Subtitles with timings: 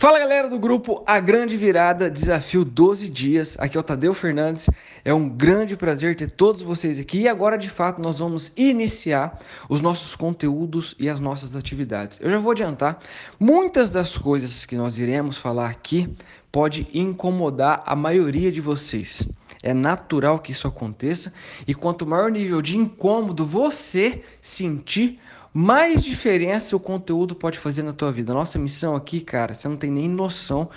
[0.00, 3.56] Fala galera do grupo A Grande Virada, desafio 12 dias.
[3.58, 4.70] Aqui é o Tadeu Fernandes.
[5.04, 7.22] É um grande prazer ter todos vocês aqui.
[7.22, 12.20] E agora, de fato, nós vamos iniciar os nossos conteúdos e as nossas atividades.
[12.22, 13.00] Eu já vou adiantar,
[13.40, 16.08] muitas das coisas que nós iremos falar aqui
[16.52, 19.28] pode incomodar a maioria de vocês.
[19.64, 21.32] É natural que isso aconteça
[21.66, 25.18] e quanto maior nível de incômodo você sentir,
[25.52, 28.34] mais diferença o conteúdo pode fazer na tua vida.
[28.34, 30.68] Nossa missão aqui, cara, você não tem nem noção.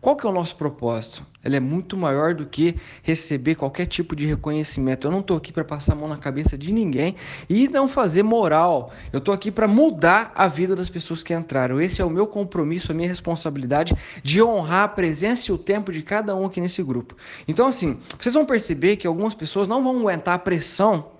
[0.00, 1.26] Qual que é o nosso propósito?
[1.44, 5.06] Ele é muito maior do que receber qualquer tipo de reconhecimento.
[5.06, 7.16] Eu não estou aqui para passar a mão na cabeça de ninguém
[7.50, 8.92] e não fazer moral.
[9.12, 11.78] Eu estou aqui para mudar a vida das pessoas que entraram.
[11.78, 15.92] Esse é o meu compromisso, a minha responsabilidade de honrar a presença e o tempo
[15.92, 17.14] de cada um aqui nesse grupo.
[17.46, 21.19] Então, assim, vocês vão perceber que algumas pessoas não vão aguentar a pressão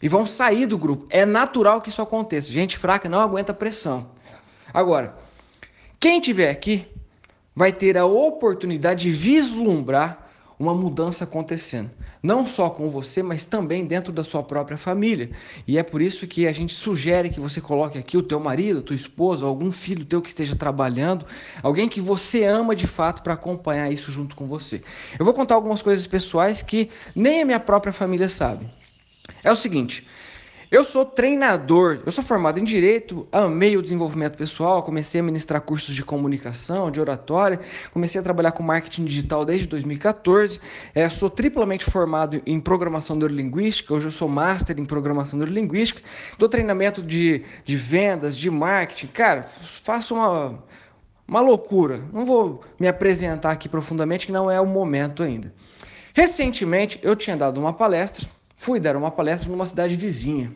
[0.00, 1.06] e vão sair do grupo.
[1.10, 2.52] É natural que isso aconteça.
[2.52, 4.08] Gente fraca não aguenta pressão.
[4.72, 5.16] Agora,
[5.98, 6.86] quem tiver aqui
[7.54, 10.26] vai ter a oportunidade de vislumbrar
[10.58, 11.90] uma mudança acontecendo,
[12.22, 15.30] não só com você, mas também dentro da sua própria família.
[15.66, 18.82] E é por isso que a gente sugere que você coloque aqui o teu marido,
[18.82, 21.26] tua esposa, algum filho teu que esteja trabalhando,
[21.62, 24.82] alguém que você ama de fato para acompanhar isso junto com você.
[25.18, 28.66] Eu vou contar algumas coisas pessoais que nem a minha própria família sabe.
[29.42, 30.06] É o seguinte,
[30.68, 35.60] eu sou treinador, eu sou formado em direito, amei o desenvolvimento pessoal, comecei a ministrar
[35.60, 37.60] cursos de comunicação, de oratória,
[37.92, 40.60] comecei a trabalhar com marketing digital desde 2014,
[40.92, 46.02] é, sou triplamente formado em programação neurolinguística, hoje eu sou master em programação neurolinguística,
[46.36, 50.64] dou treinamento de, de vendas, de marketing, cara, faço uma,
[51.28, 55.54] uma loucura, não vou me apresentar aqui profundamente, que não é o momento ainda.
[56.12, 60.52] Recentemente eu tinha dado uma palestra fui dar uma palestra numa cidade vizinha.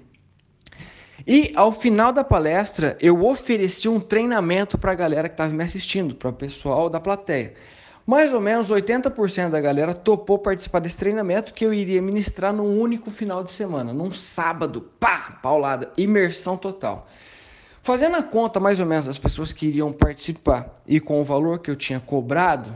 [1.26, 5.62] E ao final da palestra, eu ofereci um treinamento para a galera que estava me
[5.62, 7.54] assistindo, para o pessoal da plateia.
[8.06, 12.80] Mais ou menos 80% da galera topou participar desse treinamento que eu iria ministrar num
[12.80, 17.06] único final de semana, num sábado, pá, paulada, imersão total.
[17.82, 21.60] Fazendo a conta mais ou menos das pessoas que iriam participar e com o valor
[21.60, 22.74] que eu tinha cobrado,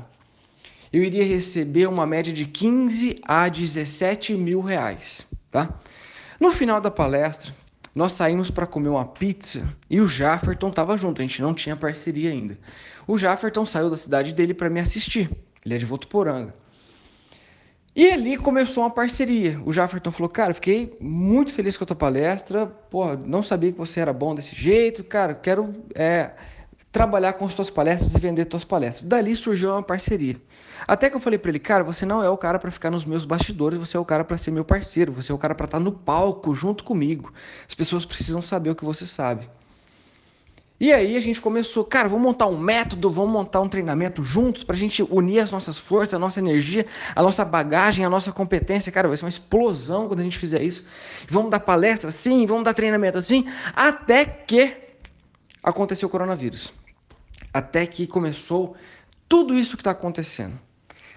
[0.95, 5.81] eu iria receber uma média de 15 a 17 mil reais, tá?
[6.39, 7.53] No final da palestra,
[7.93, 11.75] nós saímos para comer uma pizza e o Jafferton estava junto, a gente não tinha
[11.75, 12.57] parceria ainda.
[13.09, 15.29] O Jafferton saiu da cidade dele para me assistir,
[15.65, 16.55] ele é de Votuporanga.
[17.97, 19.61] E ali começou uma parceria.
[19.65, 22.67] O Jafferton falou: Cara, fiquei muito feliz com a tua palestra.
[22.67, 25.05] Porra, não sabia que você era bom desse jeito.
[25.05, 26.33] Cara, quero é,
[26.95, 29.03] trabalhar com as tuas palestras e vender tuas palestras.
[29.03, 30.37] Dali surgiu uma parceria.
[30.87, 33.05] Até que eu falei para ele, cara, você não é o cara para ficar nos
[33.05, 35.65] meus bastidores, você é o cara para ser meu parceiro, você é o cara para
[35.65, 37.33] estar tá no palco junto comigo.
[37.69, 39.49] As pessoas precisam saber o que você sabe.
[40.79, 44.63] E aí a gente começou, cara, vamos montar um método, vamos montar um treinamento juntos
[44.63, 48.31] para a gente unir as nossas forças, a nossa energia, a nossa bagagem, a nossa
[48.31, 48.93] competência.
[48.93, 50.85] Cara, vai ser uma explosão quando a gente fizer isso.
[51.29, 54.77] Vamos dar palestra assim, vamos dar treinamento assim, até que
[55.61, 56.73] aconteceu o coronavírus
[57.55, 58.75] até que começou
[59.29, 60.59] tudo isso que está acontecendo.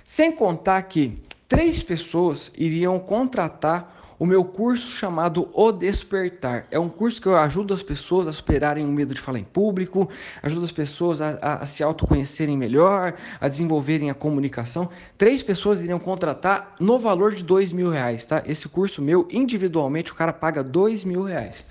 [0.05, 6.65] Sem contar que três pessoas iriam contratar o meu curso chamado O Despertar.
[6.71, 9.43] É um curso que eu ajudo as pessoas a superarem o medo de falar em
[9.43, 10.09] público,
[10.41, 14.89] ajudo as pessoas a, a, a se autoconhecerem melhor, a desenvolverem a comunicação.
[15.17, 18.41] Três pessoas iriam contratar no valor de dois mil reais, tá?
[18.45, 21.65] Esse curso meu, individualmente, o cara paga dois mil reais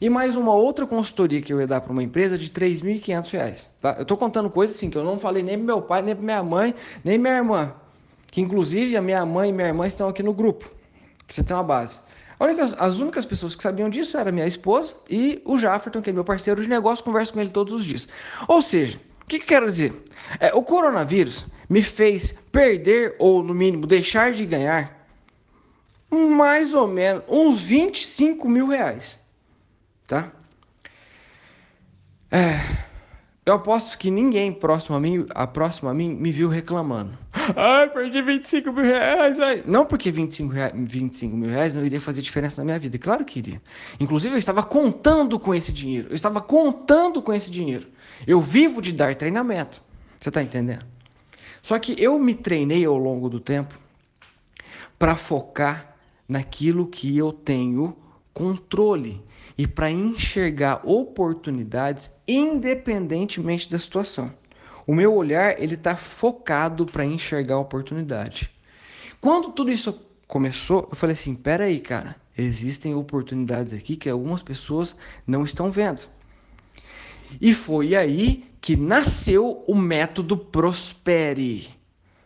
[0.00, 3.66] e mais uma outra consultoria que eu ia dar para uma empresa de R$ 3.500.
[3.80, 3.94] Tá?
[3.98, 6.24] Eu estou contando coisas assim que eu não falei nem para meu pai, nem para
[6.24, 6.74] minha mãe,
[7.04, 7.72] nem minha irmã.
[8.26, 10.70] Que inclusive a minha mãe e minha irmã estão aqui no grupo.
[11.28, 11.98] Você tem uma base.
[12.40, 16.12] Única, as únicas pessoas que sabiam disso era minha esposa e o Jafferton, que é
[16.12, 18.08] meu parceiro de negócio, converso com ele todos os dias.
[18.48, 19.94] Ou seja, o que, que quero dizer?
[20.40, 25.08] É, o coronavírus me fez perder, ou no mínimo deixar de ganhar,
[26.10, 29.18] mais ou menos uns 25 mil reais
[30.06, 30.32] tá?
[32.30, 32.58] É,
[33.46, 37.16] eu aposto que ninguém próximo a mim, a próximo a mim, me viu reclamando.
[37.54, 39.38] Ai, perdi 25 mil reais.
[39.38, 39.62] Ai.
[39.66, 40.72] Não porque 25, rea...
[40.74, 42.96] 25 mil reais não iria fazer diferença na minha vida.
[42.96, 43.60] Claro que iria.
[44.00, 46.08] Inclusive, eu estava contando com esse dinheiro.
[46.08, 47.86] Eu estava contando com esse dinheiro.
[48.26, 49.82] Eu vivo de dar treinamento.
[50.18, 50.86] Você está entendendo?
[51.62, 53.78] Só que eu me treinei ao longo do tempo
[54.98, 55.94] para focar
[56.26, 57.94] naquilo que eu tenho
[58.34, 59.22] controle
[59.56, 64.34] e para enxergar oportunidades independentemente da situação.
[64.86, 68.50] O meu olhar ele está focado para enxergar oportunidade.
[69.20, 74.94] Quando tudo isso começou, eu falei assim: peraí, cara, existem oportunidades aqui que algumas pessoas
[75.26, 76.02] não estão vendo.
[77.40, 81.68] E foi aí que nasceu o método Prospere.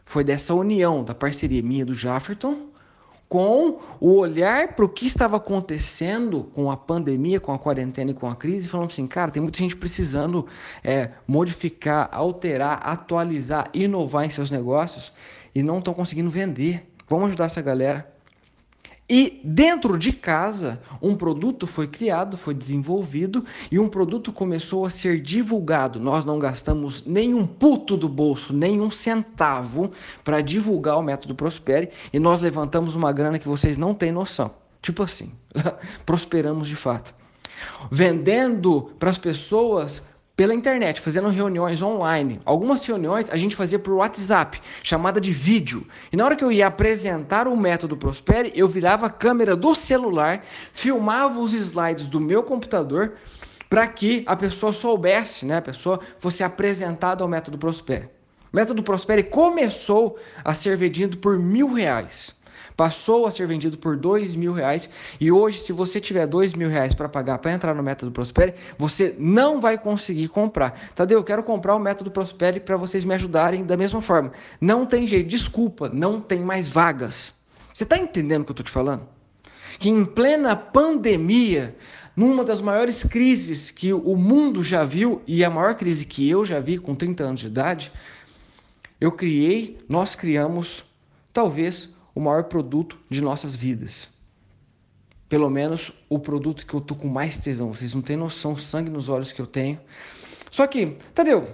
[0.04, 2.67] Foi dessa união da parceria minha do Jafferton
[3.28, 8.14] com o olhar para o que estava acontecendo com a pandemia, com a quarentena e
[8.14, 10.46] com a crise, falando assim, cara, tem muita gente precisando
[10.82, 15.12] é, modificar, alterar, atualizar, inovar em seus negócios
[15.54, 16.90] e não estão conseguindo vender.
[17.06, 18.17] Vamos ajudar essa galera.
[19.10, 24.90] E dentro de casa, um produto foi criado, foi desenvolvido e um produto começou a
[24.90, 25.98] ser divulgado.
[25.98, 29.90] Nós não gastamos nenhum puto do bolso, nenhum centavo
[30.22, 34.50] para divulgar o método Prospere e nós levantamos uma grana que vocês não têm noção.
[34.82, 35.32] Tipo assim,
[36.04, 37.14] prosperamos de fato.
[37.90, 40.02] Vendendo para as pessoas
[40.38, 42.40] pela internet, fazendo reuniões online.
[42.44, 45.84] Algumas reuniões a gente fazia por WhatsApp, chamada de vídeo.
[46.12, 49.74] E na hora que eu ia apresentar o método Prospere, eu virava a câmera do
[49.74, 53.14] celular, filmava os slides do meu computador
[53.68, 58.08] para que a pessoa soubesse, né, a pessoa fosse apresentada ao método Prospere.
[58.52, 62.37] O método Prospere começou a ser vendido por mil reais
[62.78, 64.88] passou a ser vendido por dois mil reais
[65.20, 68.54] e hoje, se você tiver dois mil reais para pagar para entrar no método Prospere,
[68.78, 70.92] você não vai conseguir comprar.
[70.94, 74.30] Tadeu, eu quero comprar o método Prospere para vocês me ajudarem da mesma forma.
[74.60, 77.34] Não tem jeito, desculpa, não tem mais vagas.
[77.72, 79.08] Você está entendendo o que eu estou te falando?
[79.80, 81.76] Que em plena pandemia,
[82.14, 86.44] numa das maiores crises que o mundo já viu e a maior crise que eu
[86.44, 87.92] já vi com 30 anos de idade,
[89.00, 90.84] eu criei, nós criamos
[91.32, 94.08] talvez o maior produto de nossas vidas.
[95.28, 97.72] Pelo menos o produto que eu tô com mais tesão.
[97.72, 99.78] Vocês não têm noção, sangue nos olhos que eu tenho.
[100.50, 101.46] Só que, Tadeu,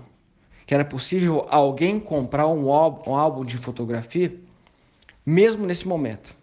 [0.65, 4.35] que era possível alguém comprar um álbum, um álbum de fotografia,
[5.23, 6.35] mesmo nesse momento.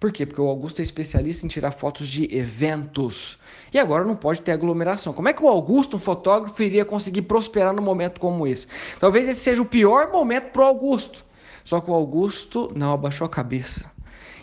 [0.00, 0.24] Por quê?
[0.24, 3.38] Porque o Augusto é especialista em tirar fotos de eventos.
[3.70, 5.12] E agora não pode ter aglomeração.
[5.12, 8.66] Como é que o Augusto, um fotógrafo, iria conseguir prosperar num momento como esse?
[8.98, 11.22] Talvez esse seja o pior momento para o Augusto.
[11.62, 13.92] Só que o Augusto não abaixou a cabeça.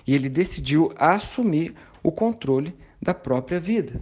[0.05, 1.73] E ele decidiu assumir
[2.03, 3.99] o controle da própria vida.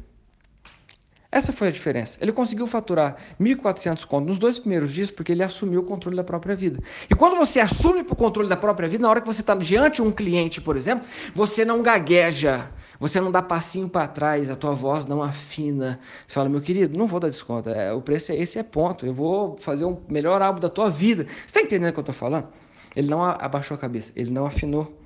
[1.35, 2.17] Essa foi a diferença.
[2.21, 6.23] Ele conseguiu faturar 1.400 contos nos dois primeiros dias porque ele assumiu o controle da
[6.23, 6.79] própria vida.
[7.09, 9.95] E quando você assume o controle da própria vida, na hora que você está diante
[9.95, 14.55] de um cliente, por exemplo, você não gagueja, você não dá passinho para trás, a
[14.55, 15.99] tua voz não afina.
[16.25, 19.05] Você fala, meu querido, não vou dar desconto, é, o preço é esse, é ponto.
[19.05, 21.25] Eu vou fazer um melhor álbum da tua vida.
[21.25, 22.47] Você está entendendo o que eu estou falando?
[22.95, 25.04] Ele não abaixou a cabeça, ele não afinou.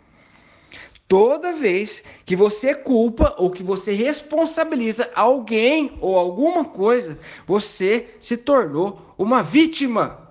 [1.09, 8.37] Toda vez que você culpa ou que você responsabiliza alguém ou alguma coisa, você se
[8.37, 10.29] tornou uma vítima.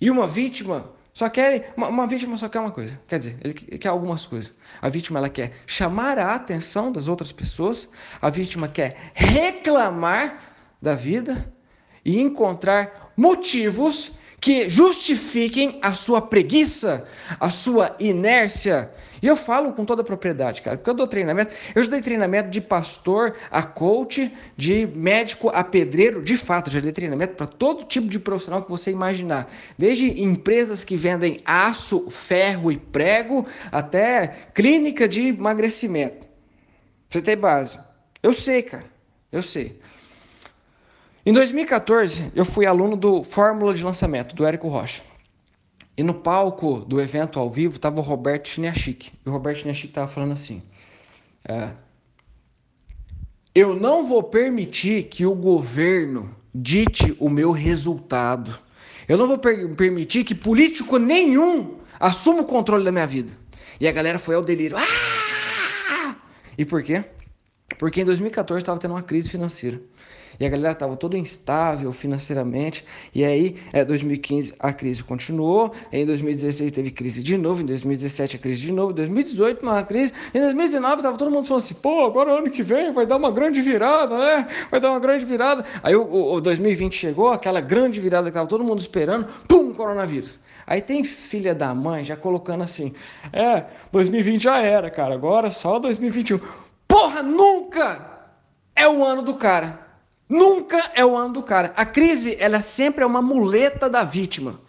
[0.00, 3.54] E uma vítima só quer uma, uma vítima só quer uma coisa, quer dizer, ele
[3.54, 4.52] quer algumas coisas.
[4.82, 7.88] A vítima ela quer chamar a atenção das outras pessoas,
[8.20, 11.54] a vítima quer reclamar da vida
[12.04, 14.10] e encontrar motivos
[14.46, 17.04] que justifiquem a sua preguiça,
[17.40, 18.92] a sua inércia.
[19.20, 21.52] E eu falo com toda a propriedade, cara, porque eu dou treinamento.
[21.74, 26.22] Eu já dei treinamento de pastor a coach, de médico a pedreiro.
[26.22, 29.52] De fato, já dei treinamento para todo tipo de profissional que você imaginar.
[29.76, 36.24] Desde empresas que vendem aço, ferro e prego, até clínica de emagrecimento.
[37.10, 37.80] Você tem base.
[38.22, 38.86] Eu sei, cara.
[39.32, 39.76] Eu sei.
[41.26, 45.02] Em 2014, eu fui aluno do Fórmula de Lançamento, do Érico Rocha.
[45.96, 49.10] E no palco do evento ao vivo estava o Roberto Chiniachik.
[49.10, 50.62] E o Roberto Chiniachik estava falando assim:
[51.44, 51.70] é,
[53.52, 58.56] Eu não vou permitir que o governo dite o meu resultado.
[59.08, 63.32] Eu não vou per permitir que político nenhum assuma o controle da minha vida.
[63.80, 64.76] E a galera foi ao delírio.
[64.78, 66.14] Ah!
[66.56, 67.04] E por quê?
[67.80, 69.82] Porque em 2014 estava tendo uma crise financeira
[70.38, 72.84] e a galera estava toda instável financeiramente.
[73.14, 78.36] E aí, é, 2015 a crise continuou, em 2016 teve crise de novo, em 2017
[78.36, 81.74] a crise de novo, em 2018 uma crise, em 2019 estava todo mundo falando assim:
[81.74, 84.48] pô, agora ano que vem vai dar uma grande virada, né?
[84.70, 85.64] Vai dar uma grande virada.
[85.82, 89.72] Aí o, o, o 2020 chegou, aquela grande virada que estava todo mundo esperando, pum,
[89.72, 90.38] coronavírus.
[90.66, 92.92] Aí tem filha da mãe já colocando assim:
[93.32, 96.40] é, 2020 já era, cara, agora só 2021.
[96.88, 98.16] Porra, nunca
[98.74, 99.85] é o ano do cara.
[100.28, 101.72] Nunca é o ano do cara.
[101.76, 104.60] A crise, ela sempre é uma muleta da vítima.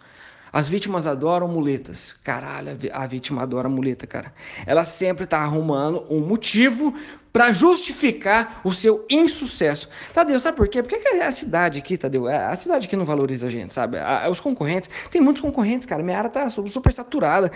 [0.52, 2.12] As vítimas adoram muletas.
[2.24, 4.32] Caralho, a vítima adora muleta, cara.
[4.66, 6.94] Ela sempre tá arrumando um motivo
[7.32, 9.88] para justificar o seu insucesso.
[10.12, 10.82] Tadeu, sabe por quê?
[10.82, 13.98] Porque a cidade aqui, Tadeu, é a cidade aqui não valoriza a gente, sabe?
[14.30, 16.02] Os concorrentes, tem muitos concorrentes, cara.
[16.02, 17.50] Minha área tá super saturada.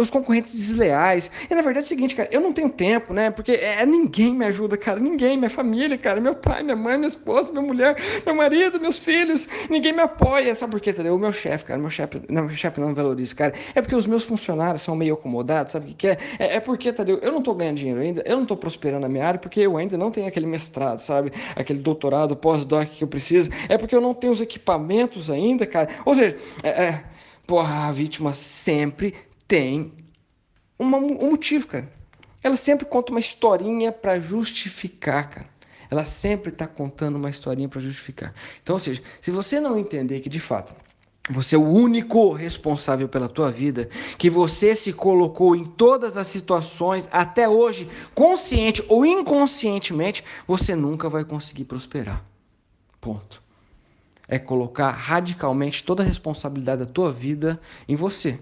[0.00, 1.30] Os concorrentes desleais.
[1.50, 3.30] E na verdade é o seguinte, cara, eu não tenho tempo, né?
[3.30, 5.00] Porque é, ninguém me ajuda, cara.
[5.00, 8.98] Ninguém, minha família, cara, meu pai, minha mãe, minha esposa, minha mulher, meu marido, meus
[8.98, 10.54] filhos, ninguém me apoia.
[10.54, 11.14] Sabe por quê, Tadeu?
[11.14, 13.52] O meu chefe, cara, meu chefe, não, meu chefe não valoriza, cara.
[13.74, 16.18] É porque os meus funcionários são meio acomodados, sabe o que, é?
[16.38, 16.56] é?
[16.56, 19.60] É porque, Tadeu, eu não tô ganhando dinheiro ainda, eu não tô prosperando na porque
[19.60, 21.32] eu ainda não tenho aquele mestrado, sabe?
[21.54, 23.50] Aquele doutorado, pós-doc que eu preciso.
[23.68, 25.88] É porque eu não tenho os equipamentos ainda, cara.
[26.04, 27.04] Ou seja, é, é,
[27.46, 29.14] porra, a vítima sempre
[29.46, 29.92] tem
[30.78, 31.90] uma, um motivo, cara.
[32.42, 35.56] Ela sempre conta uma historinha para justificar, cara.
[35.90, 38.34] Ela sempre está contando uma historinha para justificar.
[38.62, 40.74] Então, ou seja, se você não entender que de fato
[41.28, 46.28] você é o único responsável pela tua vida, que você se colocou em todas as
[46.28, 52.24] situações até hoje, consciente ou inconscientemente, você nunca vai conseguir prosperar.
[53.00, 53.42] Ponto.
[54.28, 58.38] É colocar radicalmente toda a responsabilidade da tua vida em você.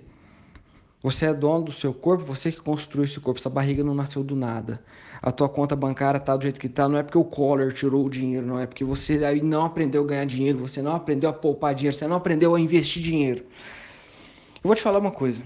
[1.05, 3.39] Você é dono do seu corpo, você que construiu esse corpo.
[3.39, 4.83] Essa barriga não nasceu do nada.
[5.21, 8.07] A tua conta bancária tá do jeito que tá, não é porque o Collor tirou
[8.07, 11.29] o dinheiro, não é porque você aí não aprendeu a ganhar dinheiro, você não aprendeu
[11.29, 13.45] a poupar dinheiro, você não aprendeu a investir dinheiro.
[13.45, 15.43] Eu vou te falar uma coisa.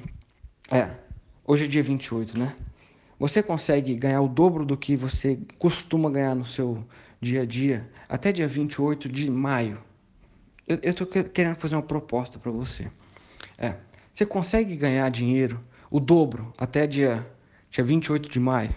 [0.71, 0.93] É,
[1.45, 2.55] hoje é dia 28, né?
[3.19, 6.85] Você consegue ganhar o dobro do que você costuma ganhar no seu
[7.21, 9.79] dia a dia até dia 28 de maio.
[10.69, 12.89] Eu, eu tô querendo fazer uma proposta para você.
[13.59, 13.75] É,
[14.19, 17.25] você consegue ganhar dinheiro, o dobro, até dia,
[17.71, 18.75] dia 28 de maio?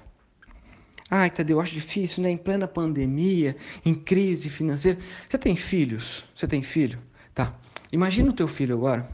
[1.10, 2.30] Ai, Tadeu, eu acho difícil, né?
[2.30, 5.00] Em plena pandemia, em crise financeira.
[5.28, 6.24] Você tem filhos?
[6.36, 7.00] Você tem filho?
[7.34, 7.56] Tá.
[7.92, 9.10] Imagina o teu filho agora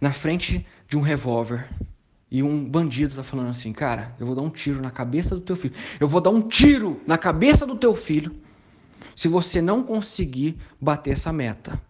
[0.00, 1.68] na frente de um revólver
[2.30, 5.40] e um bandido tá falando assim, cara, eu vou dar um tiro na cabeça do
[5.40, 5.74] teu filho.
[5.98, 8.36] Eu vou dar um tiro na cabeça do teu filho
[9.16, 11.89] se você não conseguir bater essa meta.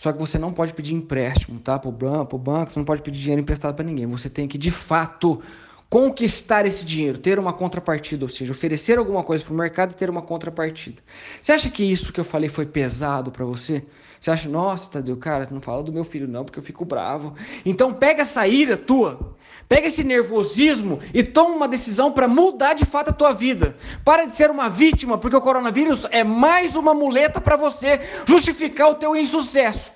[0.00, 1.78] Só que você não pode pedir empréstimo, tá?
[1.78, 4.06] Para o banco, banco, você não pode pedir dinheiro emprestado para ninguém.
[4.06, 5.42] Você tem que, de fato,
[5.90, 9.94] conquistar esse dinheiro, ter uma contrapartida, ou seja, oferecer alguma coisa para o mercado e
[9.94, 11.02] ter uma contrapartida.
[11.38, 13.84] Você acha que isso que eu falei foi pesado para você?
[14.20, 17.34] Você acha, nossa, Tadeu, cara, não fala do meu filho não, porque eu fico bravo.
[17.64, 19.34] Então pega essa ira tua,
[19.66, 23.78] pega esse nervosismo e toma uma decisão para mudar de fato a tua vida.
[24.04, 28.90] Para de ser uma vítima, porque o coronavírus é mais uma muleta para você justificar
[28.90, 29.90] o teu insucesso.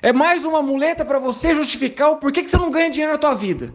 [0.00, 3.18] É mais uma muleta para você justificar o porquê que você não ganha dinheiro na
[3.18, 3.74] tua vida.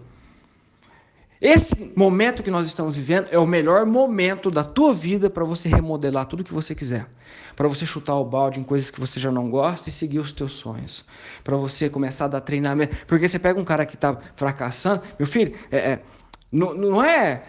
[1.39, 5.70] Esse momento que nós estamos vivendo é o melhor momento da tua vida para você
[5.70, 7.08] remodelar tudo que você quiser.
[7.56, 10.32] Para você chutar o balde em coisas que você já não gosta e seguir os
[10.32, 11.06] teus sonhos.
[11.44, 13.06] Para você começar a dar treinamento.
[13.06, 16.03] Porque você pega um cara que está fracassando, meu filho, é, é,
[16.51, 17.44] não, não é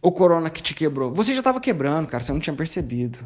[0.00, 1.12] o corona que te quebrou.
[1.12, 3.18] Você já estava quebrando, cara, você não tinha percebido.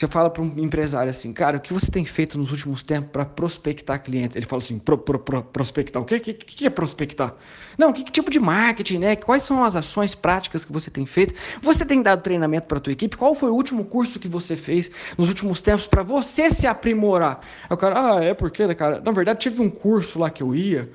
[0.00, 3.10] Você fala para um empresário assim, cara, o que você tem feito nos últimos tempos
[3.12, 4.34] para prospectar clientes?
[4.34, 7.34] Ele fala assim, pro, pro, pro, prospectar o que, que, que, é prospectar?
[7.76, 9.14] Não, que, que, tipo de marketing, né?
[9.14, 11.34] Quais são as ações práticas que você tem feito?
[11.60, 13.14] Você tem dado treinamento para a tua equipe?
[13.14, 17.40] Qual foi o último curso que você fez nos últimos tempos para você se aprimorar?
[17.68, 19.02] Aí o cara, ah, é porque, né, cara?
[19.04, 20.90] Na verdade, tive um curso lá que eu ia,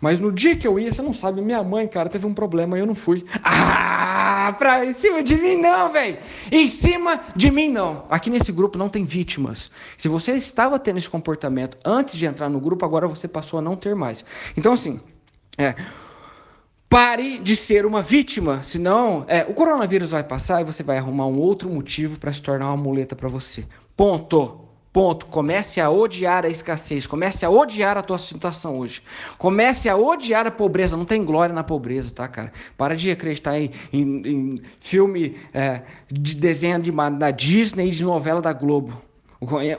[0.00, 2.76] mas no dia que eu ia, você não sabe, minha mãe, cara, teve um problema
[2.76, 3.24] e eu não fui.
[3.42, 6.18] Ah, pra em cima de mim não, velho!
[6.50, 8.04] Em cima de mim não.
[8.08, 9.70] Aqui nesse grupo não tem vítimas.
[9.96, 13.62] Se você estava tendo esse comportamento antes de entrar no grupo, agora você passou a
[13.62, 14.24] não ter mais.
[14.56, 15.00] Então, assim,
[15.56, 15.74] é.
[16.88, 21.26] Pare de ser uma vítima, senão é, o coronavírus vai passar e você vai arrumar
[21.26, 23.66] um outro motivo para se tornar uma muleta para você.
[23.94, 24.67] Ponto.
[24.98, 25.26] Ponto.
[25.26, 27.06] Comece a odiar a escassez.
[27.06, 29.00] Comece a odiar a tua situação hoje.
[29.38, 30.96] Comece a odiar a pobreza.
[30.96, 32.52] Não tem glória na pobreza, tá, cara?
[32.76, 38.02] Para de acreditar em, em, em filme é, de desenho de, da Disney e de
[38.02, 39.00] novela da Globo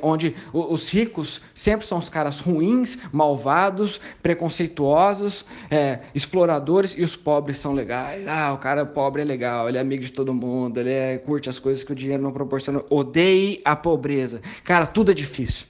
[0.01, 7.57] onde os ricos sempre são os caras ruins, malvados, preconceituosos, é, exploradores, e os pobres
[7.57, 8.27] são legais.
[8.27, 11.49] Ah, o cara pobre é legal, ele é amigo de todo mundo, ele é, curte
[11.49, 12.81] as coisas que o dinheiro não proporciona.
[12.89, 14.41] Odeie a pobreza.
[14.63, 15.67] Cara, tudo é difícil.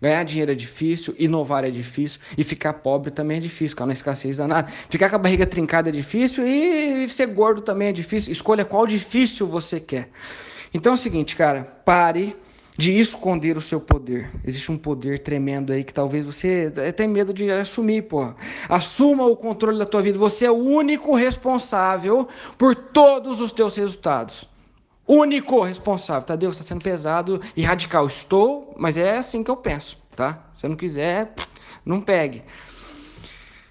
[0.00, 3.92] Ganhar dinheiro é difícil, inovar é difícil e ficar pobre também é difícil, cara, não
[3.92, 4.70] escassez danada.
[4.88, 8.30] Ficar com a barriga trincada é difícil e ser gordo também é difícil.
[8.30, 10.08] Escolha qual difícil você quer.
[10.72, 12.36] Então é o seguinte, cara, pare
[12.78, 14.30] de esconder o seu poder.
[14.44, 18.32] Existe um poder tremendo aí que talvez você tenha medo de assumir, pô.
[18.68, 20.16] Assuma o controle da tua vida.
[20.16, 24.48] Você é o único responsável por todos os teus resultados.
[25.04, 26.22] Único responsável.
[26.22, 28.06] Tadeu, está sendo pesado e radical.
[28.06, 30.46] Estou, mas é assim que eu penso, tá?
[30.54, 31.34] Se não quiser,
[31.84, 32.44] não pegue.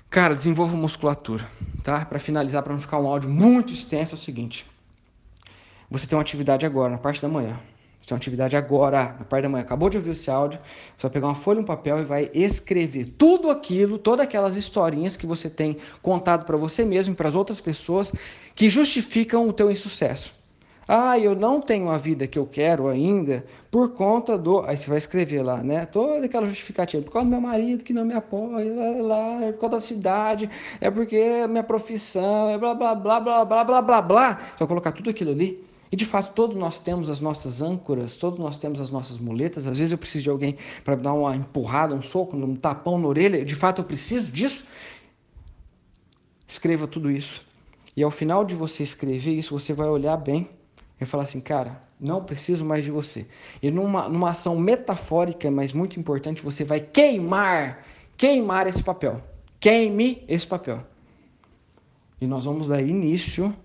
[0.09, 1.49] Cara, desenvolva musculatura,
[1.81, 2.03] tá?
[2.03, 4.65] Para finalizar, para não ficar um áudio muito extenso, é o seguinte.
[5.89, 7.57] Você tem uma atividade agora, na parte da manhã
[8.07, 10.57] sua atividade agora, na parte da manhã, acabou de ouvir esse áudio,
[10.95, 14.55] você vai pegar uma folha e um papel e vai escrever tudo aquilo, todas aquelas
[14.55, 18.13] historinhas que você tem contado para você mesmo e para as outras pessoas
[18.55, 20.33] que justificam o teu insucesso.
[20.87, 24.61] Ah, eu não tenho a vida que eu quero ainda por conta do.
[24.61, 25.85] Aí você vai escrever lá, né?
[25.85, 27.03] Toda aquela justificativa.
[27.03, 30.49] Por causa do meu marido que não me apoia, lá, lá, por causa da cidade,
[30.79, 34.35] é porque é minha profissão, é blá, blá, blá, blá, blá, blá, blá, blá.
[34.35, 38.15] Você vai colocar tudo aquilo ali e de fato, todos nós temos as nossas âncoras,
[38.15, 39.65] todos nós temos as nossas muletas.
[39.65, 43.07] Às vezes eu preciso de alguém para dar uma empurrada, um soco, um tapão na
[43.07, 43.45] orelha.
[43.45, 44.65] De fato, eu preciso disso.
[46.47, 47.45] Escreva tudo isso.
[47.95, 50.49] E ao final de você escrever isso, você vai olhar bem
[50.99, 53.25] e falar assim: cara, não preciso mais de você.
[53.61, 57.85] E numa, numa ação metafórica, mas muito importante, você vai queimar,
[58.17, 59.21] queimar esse papel.
[59.59, 60.85] Queime esse papel.
[62.19, 63.55] E nós vamos dar início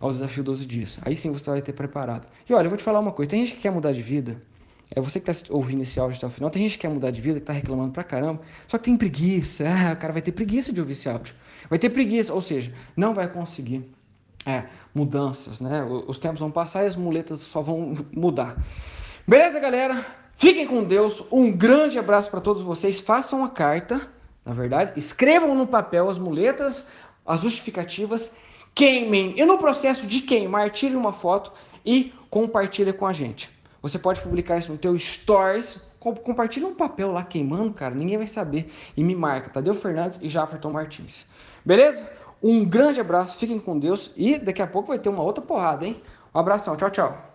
[0.00, 0.98] ao desafio 12 dias.
[1.02, 2.26] Aí sim você vai ter preparado.
[2.48, 4.40] E olha, eu vou te falar uma coisa: tem gente que quer mudar de vida.
[4.90, 6.50] É você que está ouvindo esse áudio até o final.
[6.50, 8.96] Tem gente que quer mudar de vida, que está reclamando pra caramba, só que tem
[8.96, 9.64] preguiça.
[9.74, 11.34] Ah, o cara vai ter preguiça de ouvir esse áudio.
[11.68, 13.90] Vai ter preguiça, ou seja, não vai conseguir
[14.46, 15.84] é, mudanças, né?
[15.84, 18.62] Os tempos vão passar e as muletas só vão mudar.
[19.26, 20.04] Beleza, galera?
[20.36, 21.24] Fiquem com Deus.
[21.32, 23.00] Um grande abraço para todos vocês.
[23.00, 24.08] Façam a carta,
[24.44, 26.86] na verdade, escrevam no papel as muletas,
[27.24, 28.32] as justificativas
[28.74, 29.34] queimem.
[29.36, 31.52] E no processo de queimar, tire uma foto
[31.84, 33.50] e compartilhe com a gente.
[33.80, 38.26] Você pode publicar isso no teu stories, compartilha um papel lá queimando, cara, ninguém vai
[38.26, 38.72] saber.
[38.96, 41.26] E me marca, Tadeu Fernandes e Jafferton Martins.
[41.64, 42.08] Beleza?
[42.42, 45.86] Um grande abraço, fiquem com Deus e daqui a pouco vai ter uma outra porrada,
[45.86, 46.02] hein?
[46.34, 47.30] Um abração, tchau, tchau.